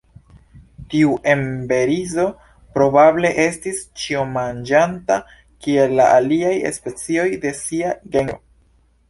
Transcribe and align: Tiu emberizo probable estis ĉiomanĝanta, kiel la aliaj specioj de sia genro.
Tiu 0.91 1.09
emberizo 1.33 2.25
probable 2.77 3.31
estis 3.43 3.83
ĉiomanĝanta, 4.05 5.19
kiel 5.67 5.95
la 6.01 6.09
aliaj 6.17 6.57
specioj 6.81 7.29
de 7.47 7.55
sia 7.63 7.95
genro. 8.17 8.43